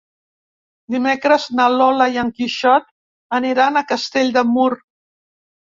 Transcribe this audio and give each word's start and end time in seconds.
Dimecres 0.93 1.45
na 1.59 1.67
Lola 1.73 2.07
i 2.15 2.19
en 2.23 2.31
Quixot 2.39 2.89
aniran 3.41 3.79
a 3.83 3.87
Castell 3.93 4.37
de 4.39 4.47
Mur. 4.57 4.71